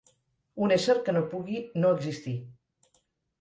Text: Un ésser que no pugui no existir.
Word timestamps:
Un 0.67 0.71
ésser 0.77 0.95
que 1.09 1.15
no 1.17 1.21
pugui 1.33 1.59
no 1.85 1.93
existir. 1.99 2.35